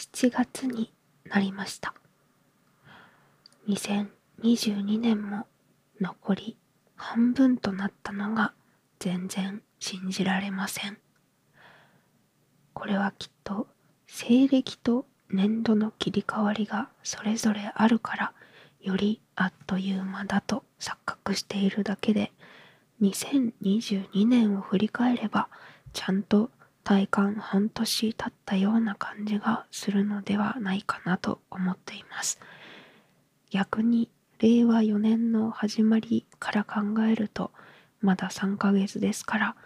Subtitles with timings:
[0.00, 0.90] 7月に
[1.26, 1.92] なりました。
[3.68, 5.46] 2022年も
[6.00, 6.56] 残り
[6.96, 8.54] 半分となったのが
[8.98, 10.96] 全然信じられません。
[12.72, 13.66] これはきっと
[14.06, 18.32] 西暦と年度の切り替わりがそれぞれあるから
[18.80, 22.32] よりあっという間だと錯覚しているだけで
[23.02, 25.48] 2022年を振り返れば
[25.92, 26.50] ちゃんと
[26.84, 32.40] 体感半年経ったような感じがするのではないかなと思っています。
[33.50, 37.50] 逆に令和4年の始まりから考えると
[38.00, 39.56] まだ3ヶ月ですから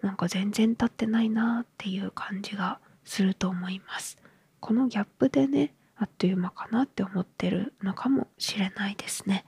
[0.00, 4.18] なんか全然経ってないなっていう感じがすると思います。
[4.60, 9.44] このギャップでねあっという間かなって思ってるのかもしれないですね。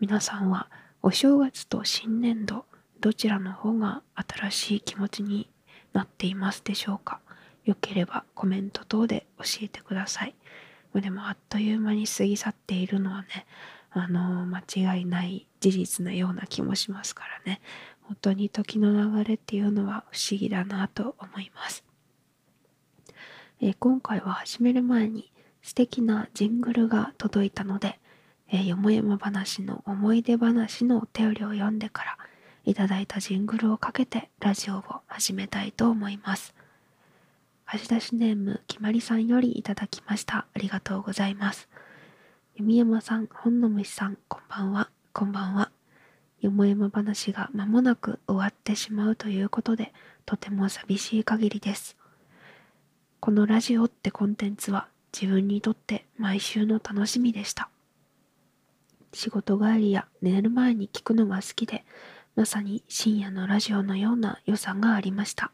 [0.00, 0.70] 皆さんは
[1.02, 2.64] お正月と新年度
[3.00, 5.48] どちらの方が新しい気持ちに
[5.92, 7.20] なっていますでしょうか？
[7.64, 10.34] よければコメント等で教えてください。
[10.94, 13.46] でもあっという間に過ぎ去っているのはね
[13.90, 17.60] あの間違いない事実のような気もしますからね。
[18.02, 21.84] 本当に時の流れっていうのは不思議だなと思います、
[23.60, 25.30] え、今回は始める前に
[25.62, 28.00] 素敵なジングルが届いたので、
[28.50, 32.18] え、よもやま話の思い出話のお便りを読んでから
[32.64, 36.54] いただいたジングルをかけてラジオを始めたいと思います。
[37.64, 40.46] 貸し出しネームきまりさんよりいただきました。
[40.52, 41.68] ありがとうございます。
[42.56, 44.90] 弓山さん、本の虫さん、こんばんは。
[45.12, 45.70] こんばんは。
[46.40, 49.92] よもやま話が間もなく終わってしまうということで、
[50.26, 51.96] とても寂しい限りです。
[53.20, 57.68] このラジオってコンテンツは自分にとって毎週の楽しみでした。
[59.12, 61.84] 仕事帰りや寝る前に聞くのが好きで、
[62.36, 65.50] まさに深夜のラジオのような良さがありました。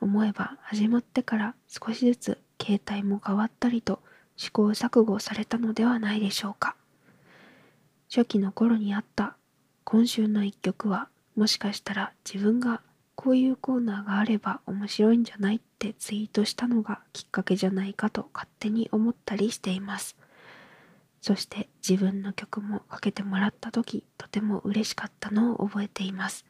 [0.00, 4.02] 思えば始まってから少しずつ携帯も変わったりと
[4.36, 6.76] 試行錯誤されたのではないでしょうか。
[8.10, 9.36] 初期の頃にあった
[9.84, 12.82] 今週の一曲はもしかしたら自分が
[13.14, 20.16] こういうコーナーがあれば面白いんじゃないってツイートしたのがきっかけじゃないかと勝手に思ったりしています。
[21.22, 26.44] そして自分の曲もかけてもらった時とても嬉しかったのを覚えています。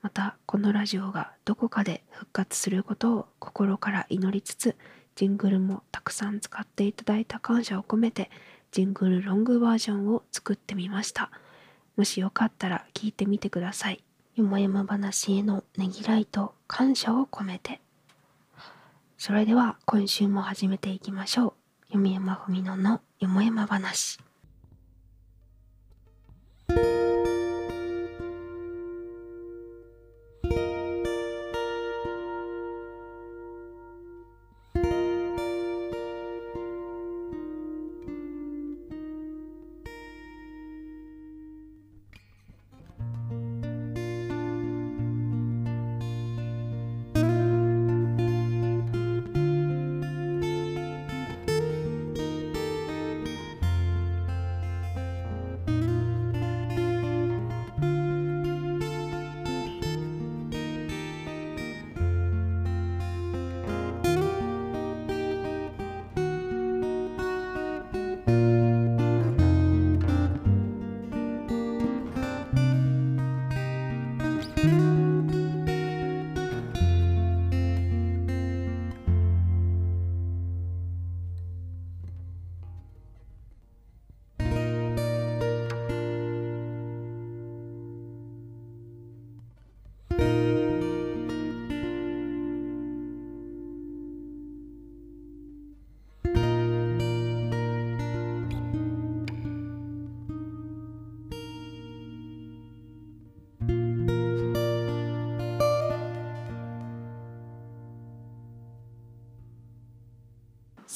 [0.00, 4.76] またこのラジオがどこかで復活することを心から祈りつつ
[5.14, 8.30] ジングルもたくさん使っていただいた感謝を込めて
[8.72, 11.30] ジングルロングバージョンを作ってみました。
[11.96, 14.02] もしよかったら聞いてみてください。
[14.36, 17.82] よもやま話へのねぎらいと感謝を込めて。
[19.18, 21.52] それでは今週も始めていきましょう。
[21.88, 24.18] 読山文乃のよもやま話。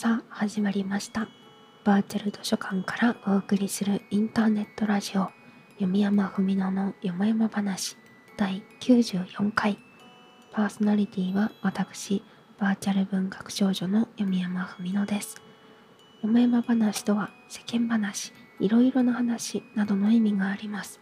[0.02, 1.28] さあ始まりました。
[1.84, 5.28] バーチャル図書館からお送りするインターネットラジオ
[5.78, 7.98] 読山文乃のよもやま話。
[8.38, 9.78] 第94回。
[10.52, 12.24] パーソナリティは私
[12.58, 15.42] バーチャル文学少女の読山文乃です。
[16.22, 20.98] よもやま話とは世間話いろいろな話などの意味があります。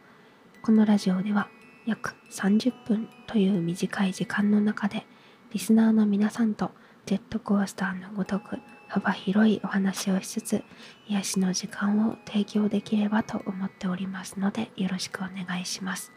[0.61, 1.49] このラジオでは
[1.87, 5.07] 約30分という短い時間の中で
[5.53, 6.73] リスナーの皆さんと
[7.07, 8.59] ジェットコースターのごとく
[8.89, 10.65] 幅広いお話をしつつ
[11.07, 16.13] 癒しの時間を提供できればと思っておりますのでよろしくお願いします。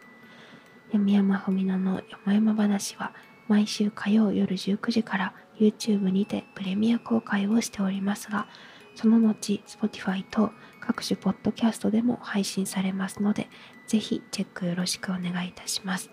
[0.91, 3.13] 読山文乃のよもやま話は
[3.47, 8.47] 毎週火曜夜19時から YouTube にてプレミア公開をしておりますが、
[8.95, 13.49] その後 Spotify と各種ポッドキャストでも配信されますので、
[13.87, 16.09] ぜひチェックよろしくお願いいたします。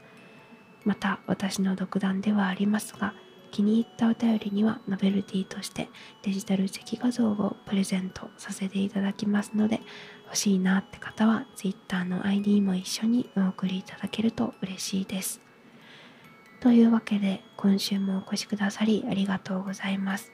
[0.84, 3.14] また私の独断ではありますが、
[3.48, 5.88] 気に入ったお便りにはノベルティとして
[6.22, 9.80] デジタルチェキ画像をプレゼントさせていただきますので
[10.26, 15.40] 欲しいなって方は Twitter の ID も一緒にお送りいただけると嬉しいです。
[16.60, 20.32] というわけで今週もお越しくださりありがとうございます。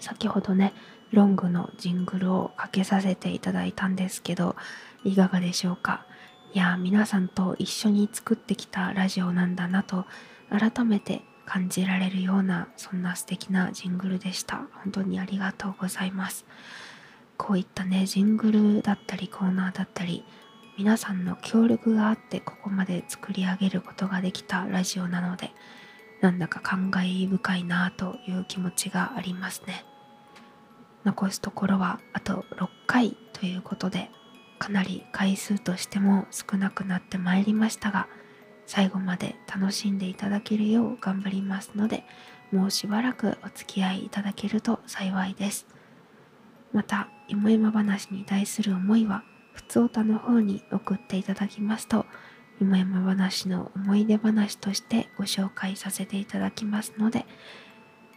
[0.00, 0.72] 先ほどね
[1.12, 4.56] ロングのジングルをかけさせていただいたんですけど
[5.04, 6.06] いかがでしょうか？
[6.52, 10.06] いや皆さんと一緒に作ってきたラジオなんだなと
[10.50, 14.62] 改めて感じられるようなそんな素敵なジングルでした。
[14.82, 16.44] 本当にありがとうございます。
[17.36, 20.24] こういったねジングルだったりコーナーだったり
[20.78, 25.50] 皆さんの協力があってここまで作り上げることができたラジオなので
[26.20, 29.84] なんだか感慨深いなという気持ちがありますね。
[31.04, 34.10] 残すところはあと6回ということで
[34.58, 38.08] かなり回数としても少なくなってまいりましたが
[38.66, 42.04] 最後まで楽しんでいただけるよう頑張りますので
[42.50, 45.66] もうしばらくお付き合いいただけると幸いです
[46.72, 49.22] またよもやま話に対する思いは
[49.52, 52.06] ふつおたの方に送っていただきますと
[52.60, 57.26] よもやま話の思い出話としてご紹介させていただきますので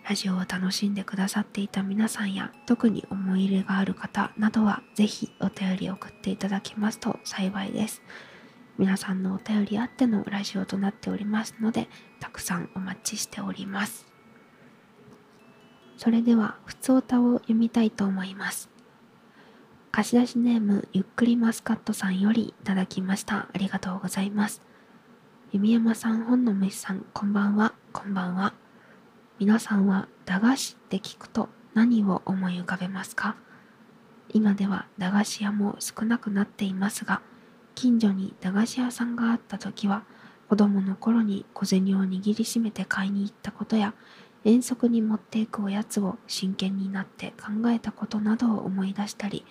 [0.08, 8.02] ラジオを楽しんでくださっていた皆さんや特に思い入れがある方などはぜひお便り送っていただけますと幸いです。
[8.78, 11.88] 皆さんのお便りあってのラジオとなっておりますので
[12.20, 14.06] たくさんお待ちしております。
[15.98, 18.70] それではふつおたを読みたいと思います。
[19.92, 23.48] 貸し出しネームゆっくりマスカットさんよりいただきました。
[23.52, 24.62] ありがとうございます。
[25.52, 27.74] 弓山さん本の虫さんこんばんは。
[27.94, 28.54] こんばんは。
[29.40, 33.36] 皆さんは駄菓子って聞くと何を思い浮かべますか？
[34.34, 37.22] 今では駄菓子屋も少なくなっていますが
[37.78, 40.02] 近所に駄菓子屋さんがあった時は
[40.50, 43.94] 子供の頃に小銭を握りしめて買いに行ったことや
[44.44, 49.46] 遠足に持っていくおやつを真剣になって考えたことなどを思い出したり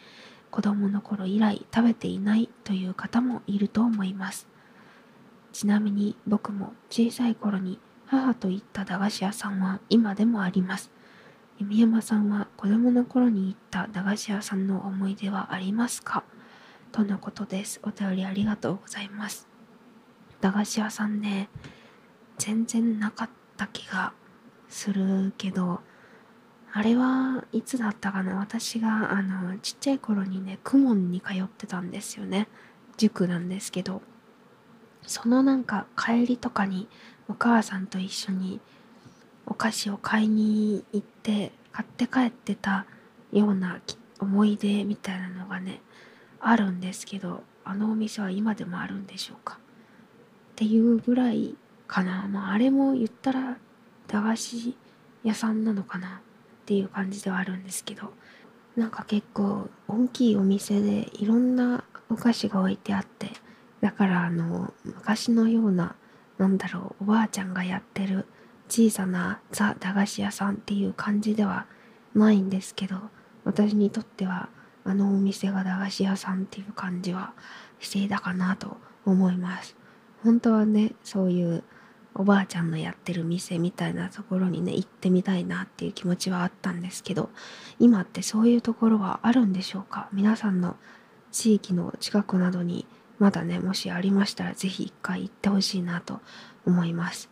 [0.50, 4.48] 子供の頃以来食べていないという方もいると思います。
[5.52, 10.90] ちなみに僕も小さい頃に母と行った駄菓子屋さんは今でもあります。
[11.58, 16.24] 弓山さんは子供の頃に行った駄菓子屋さんの思い出はありますか？
[16.92, 17.80] とのことです。
[17.82, 19.48] お便りありがとうございます。
[20.40, 21.48] 駄菓子屋さんね、
[22.38, 24.12] 全然なかった気が
[24.68, 25.80] するけど、
[26.72, 28.36] あれはいつだったかな？
[28.36, 32.48] 私があのちっちゃい頃にね、公文に通ってたんですよね。
[32.96, 34.02] 塾なんですけど、
[35.06, 36.88] そのなんか帰りとかに
[37.28, 38.60] お母さんと一緒に
[39.46, 42.86] お菓子を買いに行って買って帰ってた
[43.32, 43.80] ような
[44.18, 45.80] 思い出みたいなのがね
[46.40, 49.54] あるんですけどあのお店は今でもあるんでしょうか？
[49.54, 49.58] っ
[50.56, 51.54] ていうぐらい
[51.86, 53.58] かな、まあ、あれも言ったら
[54.08, 54.76] 駄菓子
[55.24, 56.16] 屋さんなのかな？
[56.16, 58.12] っていう感じではあるんですけど。
[58.76, 63.30] なんか結構大きいお店でいろんなお菓子が置いてあって
[63.80, 65.96] だからあの昔のような
[66.36, 68.26] なんだろうおばあちゃんがやってる
[68.68, 71.64] 小さなザ駄菓子屋さんっていう感じでは
[72.14, 72.96] ないんですけど
[73.44, 74.50] 私にとっては
[74.86, 77.32] あのお店が駄菓子屋さんっていう感じは
[77.80, 79.76] していたかなと思います。
[80.22, 81.64] 本当はねそういう
[82.14, 87.28] おばあちゃんのやってる店みたいなところにね行ってみたいなっていう気持ちはあったんですけど
[87.78, 90.08] 今ってそういうところはあるんでしょうか？
[90.12, 90.76] 皆さんの
[91.30, 92.86] 地域の近くなどに
[93.18, 96.20] まだねもしありましたら是非一回行ってほしいなと
[96.66, 97.28] 思います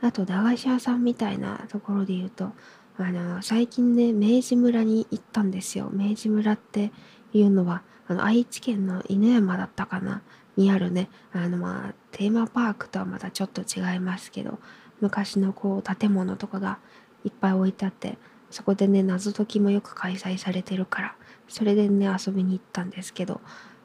[0.00, 2.52] あと駄菓子屋さんみたいなところで言うと
[2.96, 5.90] あの最近ね明治村に行ったんですよ。
[5.92, 6.92] 明治村って
[7.32, 10.22] いうのはあの愛知県の犬山だったかな？
[10.56, 14.58] にあるねあのまあテーマパークとはまたちょっと違いますけど
[15.00, 16.78] 昔のこう建物とかが
[17.24, 18.18] いっぱい置いてあって
[18.50, 21.16] そこでね謎解きもよく開催されてるから
[21.48, 23.40] それでね遊びに行ったんですけど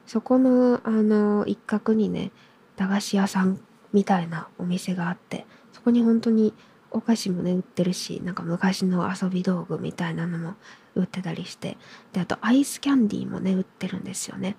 [0.06, 2.30] そこのあの一角にね
[2.76, 3.60] 駄菓子屋さん
[3.92, 6.54] みたいなお店があってそこに本当に
[6.90, 10.54] お菓子もね売ってるしなんか昔の遊び道具みたいなのも
[10.94, 11.76] 売ってたりして。
[12.12, 14.56] であとアイスキャンディーもね売ってるんですよね。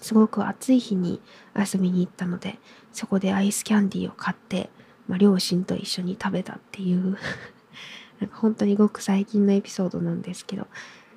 [0.00, 1.20] すごく暑い日に
[1.56, 2.58] 遊びに行ったので
[2.92, 4.68] そこでアイスキャンディーを買って、
[5.08, 7.16] まあ、両親と一緒に食べたっていう。
[8.20, 10.68] なんか本当にごく最近のエピソードなんですけど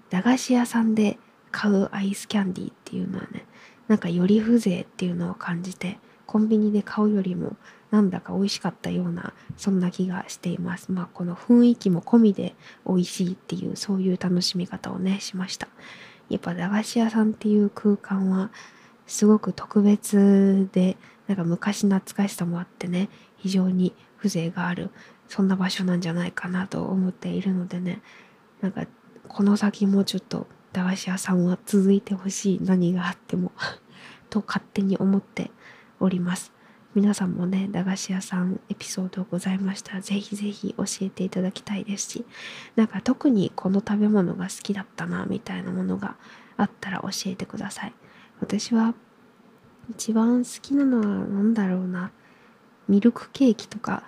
[0.10, 1.20] 駄菓子屋さんで
[1.52, 3.46] 買うアイスキャンディーっていうのはね
[3.88, 7.56] なんかより風情っていうのを感じてコンビニで買うよりも
[7.92, 10.92] なんだか美味しかったようなそんな気がしています。
[10.92, 15.68] まあこの雰囲気も込みで美味しいっていうそういう楽しみ方をねしました。
[16.30, 18.52] やっぱ駄菓子屋さんっていう空間は
[19.06, 24.90] すごく特別でなんか昔懐かしさもあってね非常に風情がある
[25.30, 28.02] そんな場所なんじゃないかなと思っているのでね
[28.62, 28.86] なんか
[29.28, 33.52] この先もちょっと駄菓子屋さんは続いてほしい何があっても
[34.30, 35.52] と勝手に思って
[36.00, 36.57] おります。
[36.98, 42.26] 皆さんもね駄菓子屋さんエピソードございましたらぜひぜひ教えていただきたいですし
[42.76, 46.16] なんか特にこの食べ物が好きだったなみたいなものが
[46.58, 47.94] あったら教えてください。
[48.40, 48.96] 私は
[49.92, 52.12] 一番好きなのは何だろうな。
[52.88, 54.02] ミルクケーキとか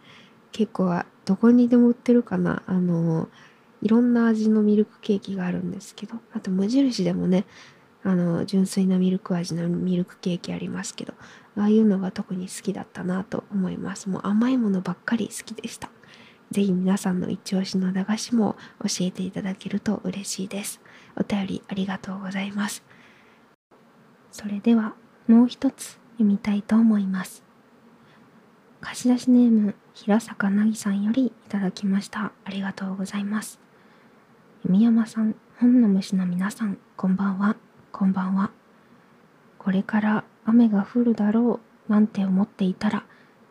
[0.50, 2.62] 結構はどこにでも売ってるかな。
[2.66, 3.28] あの
[3.82, 7.44] いろんな味のミルクケーキがあるんですけどあと無印でもね
[8.02, 11.12] あの純粋なミルク味のミルクケーキありますけど
[11.56, 14.08] ああいうのが特に好きだったなと思います。
[14.08, 15.90] もう甘いものばっかり好きでした。
[16.50, 20.80] 是非皆さんの一押しの駄菓子も教えていただけると嬉しいです。
[21.16, 22.82] お便りありがとうございます。
[24.32, 24.94] それでは
[25.28, 27.44] もう一つ読みたいと思います。
[28.80, 32.32] 貸し出しネーム平坂凪さんよりいただきました。
[32.44, 33.60] ありがとうございます。
[34.64, 37.56] 弓山さん本の虫の皆さんこんばんは。
[37.92, 38.50] こんばんは。
[39.58, 43.04] これから雨が降るだろうなんて思っていたら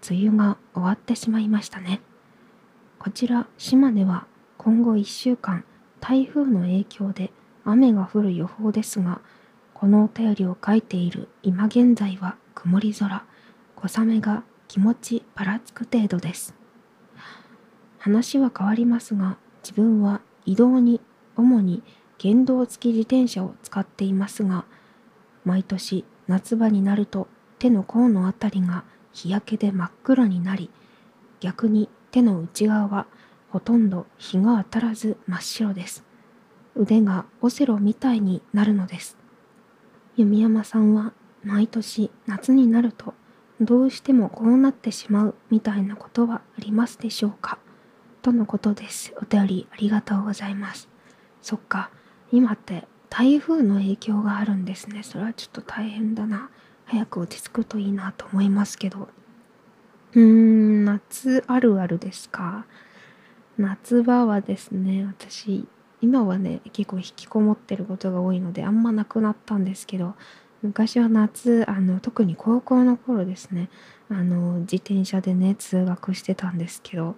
[0.10, 2.02] 梅雨が終わってしまいましたね。
[2.98, 4.28] こちら島根は
[4.58, 5.64] 今後1週間
[6.00, 7.32] 台風の影響で
[7.64, 9.22] 雨が降る予報ですが
[9.74, 13.24] このお便りを書いている今現在は曇り空
[13.76, 16.54] 小雨が気持ちぱらつく程度です。
[18.00, 21.02] 話は変わりますが自分は移動に
[21.36, 21.84] 主に
[22.20, 24.66] 原動付き自転車を使っていますが
[25.46, 30.70] 毎年夏場になると手の甲のあたりが日焼けで真っ黒になり
[31.40, 33.08] 逆に手の内側は
[33.50, 36.04] ほとんど日が当たらず真っ白です。
[36.76, 39.18] 腕がオセロみたいになるのです。
[40.16, 43.16] 弓山さんは毎年夏になると
[43.60, 47.58] どうしてもこうなってしまうみたいなことはありますでしょうか？
[48.22, 49.14] とのことです。
[49.18, 50.88] お便りありがとうございます。
[51.42, 51.90] そっか
[52.32, 55.04] 今って台風の影響があるんですね。
[55.04, 56.50] それはちょっと大変だな。
[56.86, 59.10] 早く落ち着くといいなと思いますけど。
[60.14, 62.66] うーん夏あるあるですか？
[63.58, 65.68] 夏場はですね私
[66.02, 70.16] 今はね結構引きこもってることが多いのであんまなくなったんですけど
[70.62, 73.70] 昔は夏あの特に高校の頃ですね
[74.10, 77.16] あの自転車でね通学してたんですけど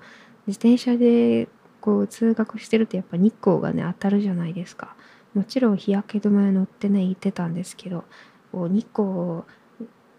[0.47, 1.47] 自転車で
[1.79, 4.95] こう通学してるとやっぱ日光がね当たるじゃないですか。
[5.33, 8.03] もちろん日焼け止め乗ってね行ってたんですけど
[8.51, 9.45] こう日光を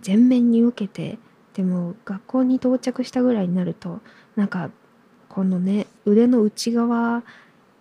[0.01, 1.19] 全面に受けて
[1.55, 4.01] でも学校に到着したぐらいになると
[4.37, 4.71] なんか
[5.29, 7.23] このね腕の内側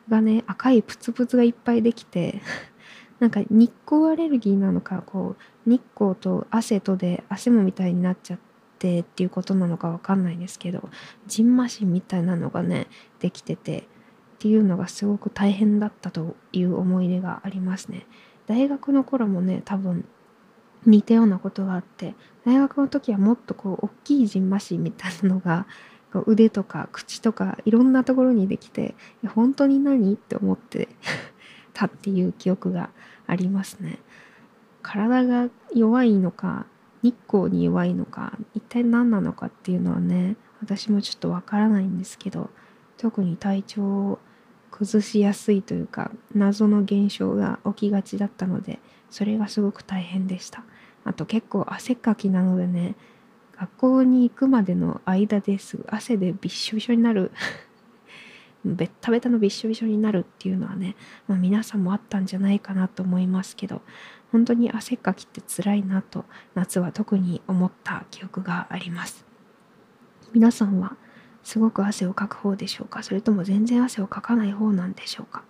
[0.10, 2.42] がね赤いプツプツがいっぱいできて
[3.20, 5.36] なんか日光アレルギーなのかこ
[5.66, 8.40] う日光と汗とで汗もみたいになっちゃっ
[8.80, 10.90] てっていうことなのかわかんないんですけど
[11.28, 12.88] じんましんみたいなのがね
[13.20, 13.88] できてて
[14.42, 18.08] っていうのがすごく大変だったという思い出がありますね。
[18.48, 20.04] 大学の頃もね多分
[20.84, 25.68] 似たようなことがあって大学の時はもっとこう大きいじんましみたいなのが
[26.26, 28.96] 腕とか口とかいろんなところにできて
[29.28, 30.12] 本当に何？
[30.12, 30.88] って思って
[31.74, 32.90] たっていう記憶が
[33.28, 34.00] ありますね。
[34.82, 36.66] 体が弱いのか
[37.04, 42.50] 日光に弱いのか一体何なのかっていうのはね私もちょっとわからないんですけど
[42.98, 44.20] 特に体調を
[44.72, 50.64] 崩しやすいというか謎の現象が起きがちだったのでそれがすごく大変でした。
[51.04, 52.96] あと結構汗っかきなのでね
[53.58, 57.32] 学校に行くまでの間です汗でびっしょびしょになる
[58.64, 60.96] ベッタベタのびっしょびしょになるっていうのはね、
[61.28, 63.82] まあ、皆さんもあったんじゃないかなと思いますけど
[64.32, 69.26] 本当に汗っかきって辛いなと夏は特に思った記憶があります。
[70.34, 70.96] 皆さんは
[71.44, 73.04] すごく汗をかく方でしょうか？
[73.04, 75.44] それとも全然汗をかかない方なんでしょうか、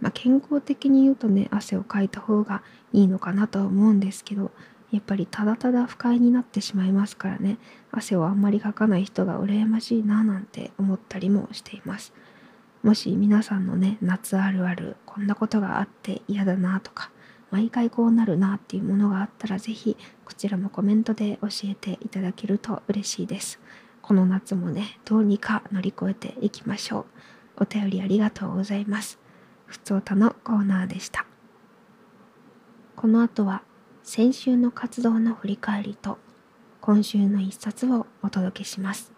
[0.00, 4.50] まあ、健康的に言うとね汗をかいた方がいいのかなとは思うんですけど
[4.90, 7.58] やっぱりただただ不快になってしまいますからね。
[7.90, 12.12] 汗をあんまりかかない人が羨ましいななんて思ったりもしています。
[12.82, 17.10] もし皆さんのね夏あるあるこんなことがあって嫌だなとか
[17.50, 23.58] 毎回こうなるなっていうものがあったら是非こちらもコメントで教えていただけると嬉しいです。
[24.06, 27.06] この夏もねどうにか乗り越えていきましょ
[27.58, 27.62] う。
[27.62, 29.18] お便りありがとうございます。
[29.64, 31.24] ふつおたのコーナーでした。
[32.96, 33.62] この後は
[34.02, 36.18] 先週の活動の振り返りと
[36.82, 39.10] 今週の一冊をお届けします。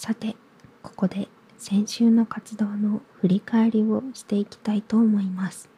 [0.00, 0.34] さて
[0.82, 1.28] ここで
[1.58, 5.68] 先週の活動の振り返りをしていきたいと思います。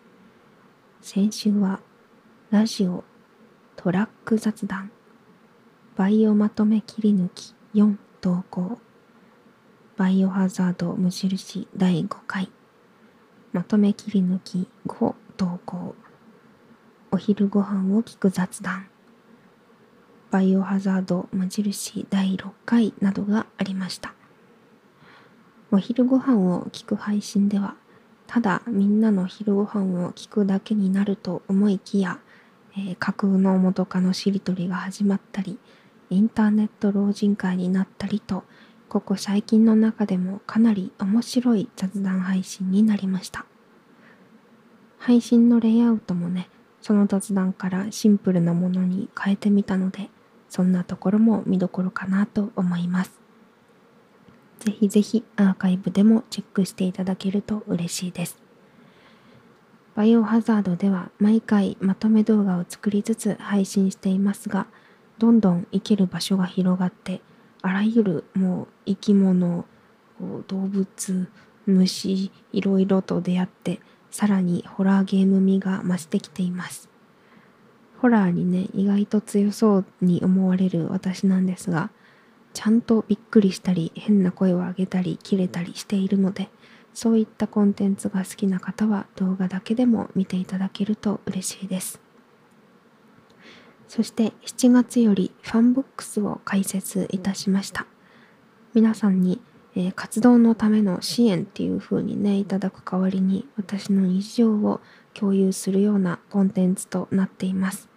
[1.00, 1.80] 先週は
[2.52, 3.02] ラジオ
[3.74, 4.92] トラック雑談
[5.96, 8.78] バイオまとめ切り抜き4投稿
[9.96, 12.48] バイオハザード無印第5回
[13.52, 15.96] まとめ切り抜き5投稿
[17.10, 18.86] お昼ご飯を聞く雑談
[20.32, 24.14] バイオハザード無印第6回などがありました。
[25.70, 27.74] お昼ご飯を聞く配信では、
[28.26, 32.18] ただみんなの昼ご飯を聞くだけになると思いきや、
[32.78, 35.58] えー、架空の元カノしりとりが始まったり、
[36.08, 38.44] インターネット老人会になったりと、
[38.88, 43.44] ここ最近の中でもかなり面白い雑談配信になりました。
[44.96, 46.48] 配信のレイアウトもね、
[46.80, 50.08] その雑談からシンプルなものに変えてみたので、
[50.52, 53.12] そんなところも見どころかなと思います。
[54.60, 58.36] ぜひぜひアーカイブでもチェックしていただけると嬉しいです。
[59.94, 64.66] バイオハザードでは毎回まとめ動画を作りつつ配信していますが、
[65.16, 67.22] どんどん生きる場所が広がって、
[67.62, 69.64] あらゆるもう生き物、
[70.48, 71.28] 動物、
[71.64, 73.80] 虫、いろいろと出会って、
[74.10, 76.91] さらにホラーゲーム味が増してきています。
[78.02, 81.90] ホラーにね、意外と強そうに思われる私なんですが、
[82.52, 86.48] ちゃんとびっくりしたり、変な声を上げたり、切れたりしているので、
[86.92, 92.00] そういったコンテンツが好きな方は動画だけでも見ていただけると嬉しいです。
[93.86, 97.86] そして7月よりファンボックスを開設いたしました。
[98.74, 99.40] 皆さんに、
[99.76, 104.80] えー、活動のための支援っていう風にね、いただく代わりに私の日常を
[105.14, 107.91] 共有するようなコンテンツとなっています。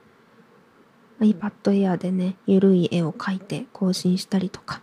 [1.19, 4.82] iPad Air でね、ゆるい絵を描いて更新したりとか、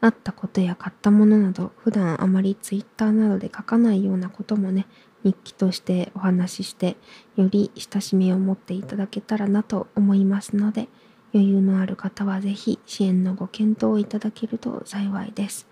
[0.00, 4.86] あったことや買ったものなど、普段あまり Twitter などで書かないようなこともね、
[5.24, 6.96] 日記としてお話しして、
[7.36, 10.88] より親しみを持っていただけたらなと思いますので、
[11.32, 15.68] 余裕のある方はぜひ支援のご検討をいただけると幸いです。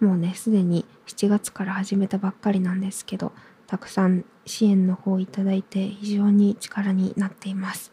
[0.00, 3.32] もうね、すでに7月から始めたばっかりなんですけど、
[3.66, 7.92] たくさん支援の方をいただいて非常に力になっています。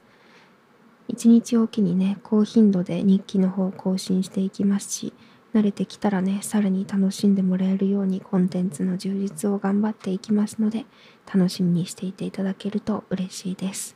[1.08, 5.14] 一日おきにね、高頻度で日記の方を更新していきますし、
[5.54, 10.86] 慣れてきたらね、さらに楽しんでもらえるようにコンテンツの充実を頑張っていきますので、
[11.34, 13.96] 楽しみにしていていただけると嬉しいです。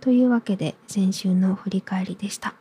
[0.00, 2.54] というわけで、先週の振り返りでした。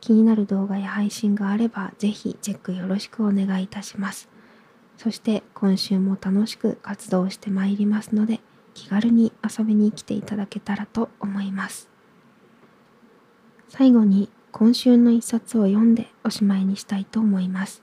[0.00, 4.28] 気になる動画や配信があれば、ぜひチェックよろしくお願いいたします。
[4.96, 8.40] そして今週も楽しく活動してまいりますので、
[8.74, 11.93] 気軽に遊びに来ていただけたらと思います。
[13.76, 17.82] 最後に今週の一冊を読んでおしまいにしたいと思います。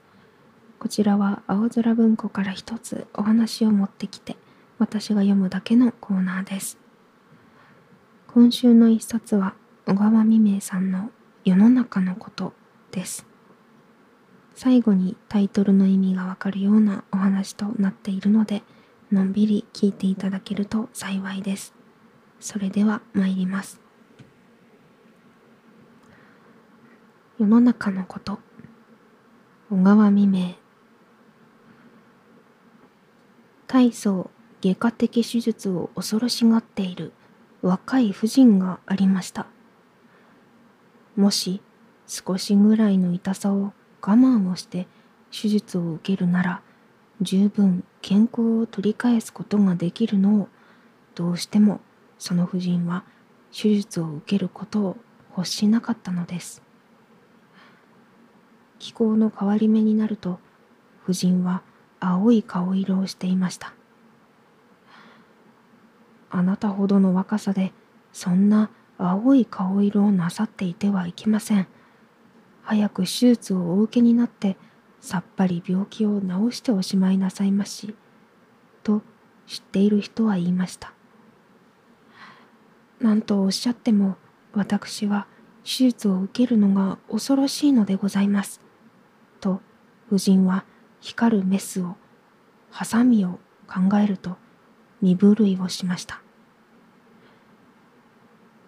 [0.80, 4.38] こちらは青空文庫から一つお話を持ってきて
[4.80, 6.78] 私が読むだけのコーナーです。
[8.28, 9.54] 今週の一冊は
[9.86, 11.12] 小川未明さんの
[11.44, 12.54] 世の中のこと
[12.92, 13.26] です。
[14.56, 18.64] 最後にタイトルの意味がわかるようなお話となっているので
[19.12, 21.74] のんびり聞いていただけると幸いです。
[22.40, 23.91] それでは参ります。
[27.42, 28.38] 世の中のこと。
[29.72, 30.54] 小川未明。
[33.66, 34.30] 大層
[34.62, 37.14] 外科的手術を恐ろしがっている
[37.64, 39.48] 若い婦人がありました。
[41.16, 41.64] もし
[42.06, 44.86] 少しぐらいの痛さを我慢をして
[45.32, 46.62] 手術を受けるなら
[47.22, 50.48] 十分健康を取り返すことができるのを
[51.16, 51.82] どうしても
[52.20, 53.04] その婦人は
[53.52, 54.98] 手術を受けることを
[55.36, 56.62] 欲しなかったのです。
[58.82, 60.40] 気候の変わり目になると
[61.04, 61.62] 夫人は
[62.00, 63.74] 青い顔色をしていました。
[66.32, 67.74] あなたほどの若さで
[68.12, 71.68] そんな青い顔色をなさっていてはいけません。
[72.64, 74.58] 早く手術をお受けになって
[75.00, 77.94] さっぱり病気を治しておしまいなさいまし
[78.82, 79.04] と
[79.46, 80.92] 知っている人は言いました。
[83.00, 84.18] 何とおっしゃっても
[84.54, 85.28] 私は
[85.64, 88.71] 手術を受けるのが恐ろしいのでございます。
[90.12, 90.66] 夫人は
[91.00, 91.96] 光るメスを
[92.70, 94.36] ハサミを考えると
[95.02, 96.22] 身震いをしました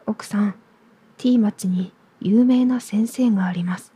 [0.05, 0.55] 奥さん、
[1.17, 3.93] T 町に有名な先生があります。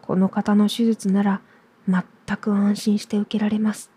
[0.00, 1.40] この方の手術なら
[1.88, 2.04] 全
[2.36, 3.90] く安心して受けられます。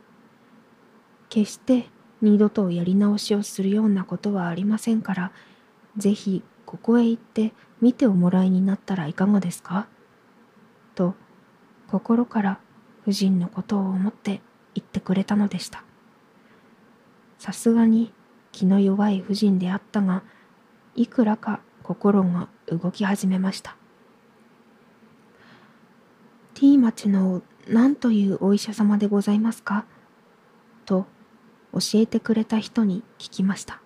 [1.30, 1.88] 決して
[2.22, 5.32] 二度とやり直しをするようなことはありませんから、
[5.98, 9.88] ぜひここへ行って見ておもらいになったらいかがですか？
[10.96, 11.16] と
[11.94, 12.60] 心から
[13.04, 14.42] 夫人のことを思って
[14.74, 15.84] 言ってくれたのでした。
[17.38, 18.12] さすがに
[18.52, 20.24] 気の弱い夫人であったが、
[20.96, 23.76] いくらか心が動き始めました。
[26.56, 29.86] T 町の何というお医者様でございますか？
[30.86, 31.06] と
[31.74, 33.84] 教えてくれた人に聞きました。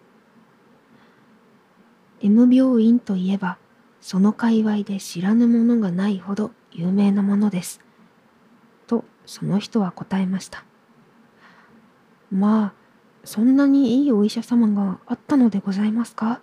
[2.21, 3.57] M 病院といえば、
[3.99, 7.81] その界隈で知らぬものがないほど有名なものです。
[9.27, 10.63] その人は答えました。
[12.31, 12.73] まあ、
[13.23, 16.41] そんなにいいお医者様があったのでございますか？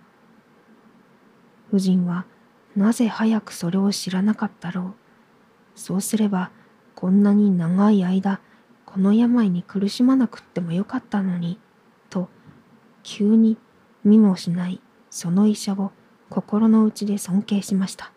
[1.68, 2.26] 夫人は
[2.76, 4.94] なぜ早くそれを知らなかったろう？
[5.74, 6.50] そうすれば、
[6.94, 8.40] こんなに長い間、
[8.86, 11.58] この病に苦しまなくってもよかったのに、
[12.10, 12.28] と、
[13.02, 13.56] 急に
[14.04, 15.90] 見もしないその医者を
[16.30, 18.12] 心の内で尊敬しました。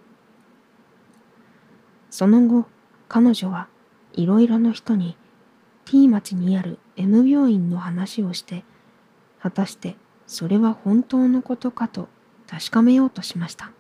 [2.10, 2.66] その後、
[3.08, 3.70] 彼女は
[4.18, 5.16] いろいろの人に
[5.86, 8.66] T 町にある M 病院の話をして、
[9.40, 12.10] 果たしてそれは本当のことかと
[12.48, 13.72] 確かめようとしました。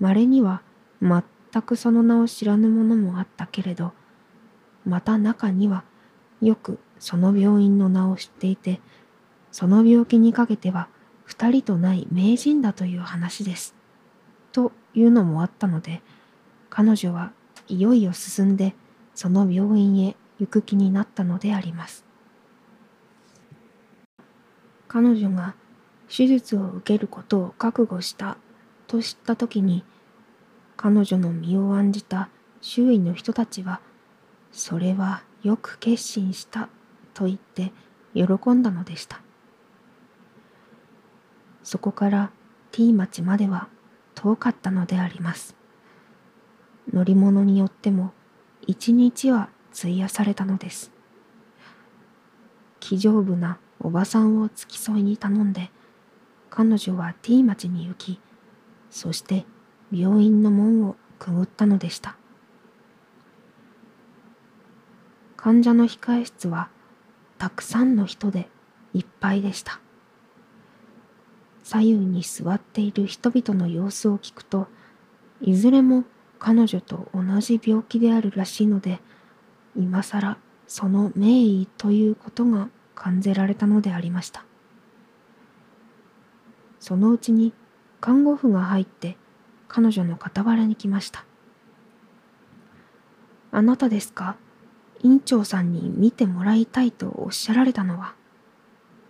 [0.00, 0.62] 稀には
[1.00, 1.22] 全
[1.62, 3.92] くその名を知らぬものもあったけれど、
[4.84, 5.84] また中には
[6.40, 8.80] よくその病院の名を知っていて、
[9.52, 10.88] その病気にかけては
[11.24, 13.74] 二人とない名人だという話です。
[14.52, 16.02] というのもあったので、
[16.70, 17.32] 彼女は
[17.68, 18.74] いよいよ進んで
[19.14, 22.04] その病院へ行く気になったのであります。
[24.88, 25.54] 彼女が
[26.08, 28.36] 手術を受けることを覚悟した
[28.86, 29.84] と知った時に
[30.76, 32.28] 彼女の身を案じた
[32.60, 33.80] 周囲の人たちは
[34.52, 36.68] それはよく決心した
[37.12, 37.72] と言って
[38.14, 39.20] 喜んだのでした。
[41.62, 42.30] そこから
[42.70, 43.68] T 町までは
[44.14, 45.56] 遠かったのであります。
[46.92, 48.12] 乗り物によっても
[48.66, 50.92] 一日は費やされたのです。
[52.80, 55.70] 気丈夫なおばさんを付き添いに頼んで、
[56.50, 58.20] 彼女は T 町に行き、
[58.90, 59.44] そして
[59.90, 62.16] 病院の門をくぐったのでした。
[65.36, 66.68] 患者の控え室は
[67.38, 68.48] たくさんの人で
[68.94, 69.80] いっぱいでした。
[71.62, 74.68] 左右に座っている人々の様子を聞くと、
[75.40, 76.04] いずれも
[76.46, 79.00] 彼女と同じ病気であるらしいので、
[79.74, 84.44] 今更その名医ということが感じられたのでありました。
[86.80, 87.54] そのうちに
[87.98, 89.16] 看護婦が入って
[89.68, 91.24] 彼女の傍らに来ました。
[93.50, 94.36] あなたですか？
[95.02, 98.14] 院長さんに見てもらいたいとおっしゃられたのは？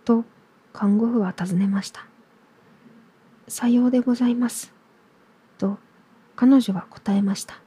[0.05, 0.23] と
[0.71, 2.07] 看護婦は尋ねました。
[3.49, 4.73] さようでございます。
[5.57, 5.79] と
[6.35, 7.61] 彼女は答えました。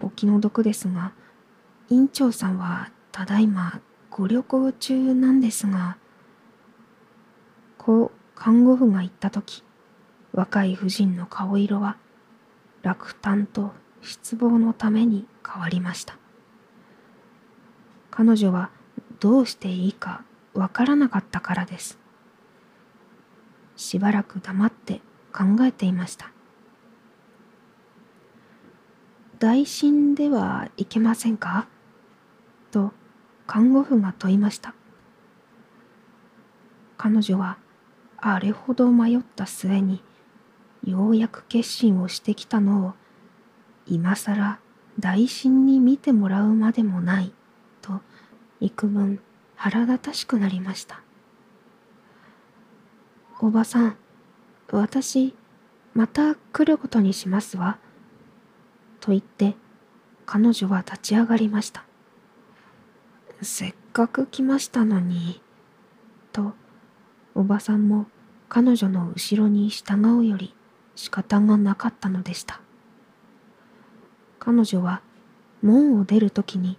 [0.00, 1.12] お気の毒ですが、
[1.88, 5.96] 院長さんはただいまご旅行中なんですが、
[7.78, 9.62] こう看護婦が言ったとき、
[10.32, 11.96] 若い婦人の顔色は
[12.82, 16.18] 落胆と失望のために変わりました。
[18.10, 18.70] 彼女は
[19.20, 21.98] どうしていいかわからなかったからです。
[23.76, 25.00] しばらく黙って
[25.32, 26.33] 考えていました。
[29.44, 31.68] 大診ではいけませんか？
[32.70, 32.92] と
[33.46, 34.74] 看護婦が問いました。
[36.96, 37.58] 彼女は
[38.16, 40.02] あれほど迷った末に
[40.82, 42.94] ようやく決心をしてきたのを
[43.86, 44.60] 今さら
[44.98, 47.30] 大診に見てもらうまでもない
[47.82, 48.00] と
[48.60, 49.20] 幾分
[49.56, 51.02] 腹立たしくなりました。
[53.40, 53.96] おばさん、
[54.72, 55.34] 私、
[55.92, 57.76] また来ることにしますわ。
[59.04, 59.54] と言って、
[60.24, 61.84] 彼女は立ち上がりました。
[63.42, 65.42] せっかく来ましたのに、
[66.32, 66.54] と、
[67.34, 68.06] おばさんも
[68.48, 70.54] 彼女の後ろに従うより
[70.96, 72.62] 仕方がなかったのでした。
[74.38, 75.02] 彼女は
[75.60, 76.78] 門を出るときに、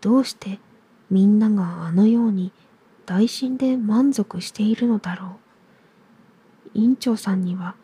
[0.00, 0.58] どうして
[1.10, 2.50] みんながあのように
[3.04, 6.70] 大心で満足しているのだろう。
[6.72, 7.74] 院長さんには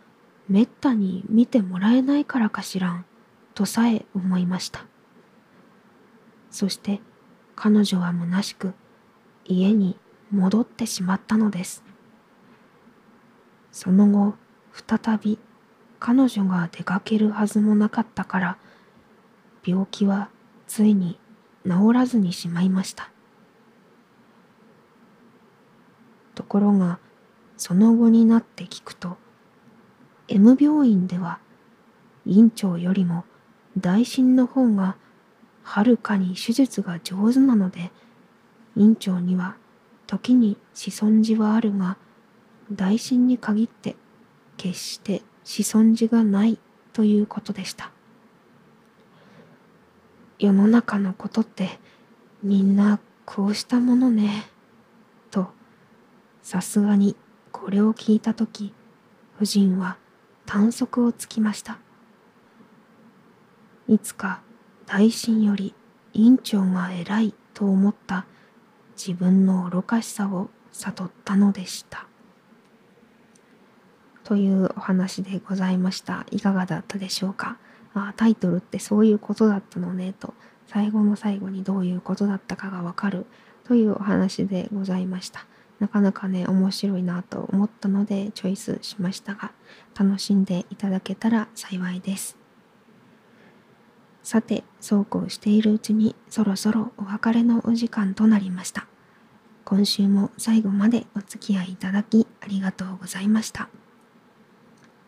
[0.48, 3.04] めったに見てもらえないからかしらん
[3.56, 4.84] とさえ思いました。
[6.50, 7.00] そして
[7.54, 8.74] 彼女は虚しく
[9.46, 9.96] 家に
[10.30, 11.82] 戻ってしまったのです。
[13.72, 14.34] その後
[14.72, 15.38] 再び
[15.98, 18.58] 彼女が出かけるはずもなかったから
[19.64, 20.28] 病気は
[20.66, 21.18] ついに
[21.64, 23.10] 治らずにしまいました。
[26.34, 26.98] ところが
[27.56, 29.16] その後になって聞くと
[30.28, 31.38] M 病院では
[32.26, 33.24] 院長よりも
[33.78, 34.96] 大臣の方が
[35.62, 37.90] はるかに手術が上手なので
[38.76, 39.56] 院長には
[40.06, 41.96] 時に子孫児はあるが
[42.72, 43.96] 大臣に限って
[44.56, 46.58] 決して子孫児がない
[46.92, 47.90] ということでした。
[50.38, 51.78] 世の中のことって
[52.42, 54.46] みんなこうしたものね
[55.30, 55.48] と
[56.42, 57.16] さすがに
[57.52, 58.72] これを聞いた時
[59.36, 59.96] 夫人は
[60.44, 61.78] 短足をつきました。
[63.88, 64.40] いつか
[64.86, 65.74] 大臣より
[66.12, 68.26] 院長が偉いと思った
[68.96, 72.06] 自分の愚かしさを悟ったのでした。
[74.24, 76.26] というお話でございました。
[76.30, 77.58] いかがだったでしょうか？
[77.94, 80.34] あタイトルってそういうことだったのねと
[80.66, 83.26] 最後の最後にどういうことだったかがわかる
[83.64, 85.46] というお話でございました。
[85.78, 89.52] なかなかね面白いなと思ったのでチョイスしましたが
[89.98, 92.36] 楽しんでいただけたら幸いです。
[94.26, 98.88] さて、そうこうしているうちにそろそろお別れのお時間となりました。
[99.64, 103.68] 今週も最後までお付き合いいただきありがとうございました。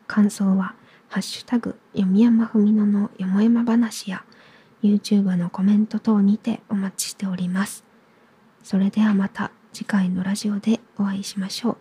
[0.06, 0.76] 感想は、
[1.08, 4.24] ハッシュタグ、読み山ふみののよもやま話や、
[4.84, 7.82] YouTube のコメント等にてお待ちしております。
[8.62, 11.76] それではまた次回のラジオでお会いしましょ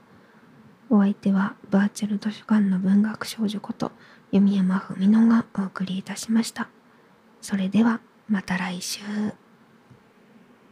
[0.89, 0.95] う。
[0.95, 3.91] お相手はバーチャル図書館の文学少女こと
[4.34, 6.69] 読山ふみのがお送りいたしました。
[7.41, 9.02] それではまた来週。